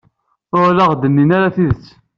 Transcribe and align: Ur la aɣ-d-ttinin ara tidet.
Ur 0.59 0.67
la 0.71 0.83
aɣ-d-ttinin 0.85 1.35
ara 1.37 1.55
tidet. 1.55 1.85